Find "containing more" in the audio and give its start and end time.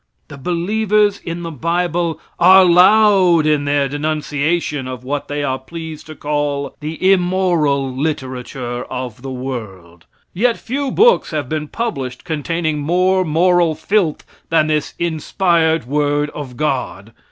12.23-13.23